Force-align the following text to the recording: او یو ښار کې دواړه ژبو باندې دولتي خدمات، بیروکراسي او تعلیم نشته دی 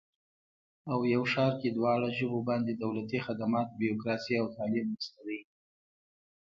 او 0.91 0.99
یو 1.13 1.23
ښار 1.31 1.53
کې 1.61 1.69
دواړه 1.77 2.07
ژبو 2.17 2.39
باندې 2.49 2.71
دولتي 2.83 3.17
خدمات، 3.25 3.67
بیروکراسي 3.79 4.33
او 4.41 4.45
تعلیم 4.57 4.85
نشته 4.95 5.21
دی 5.27 5.39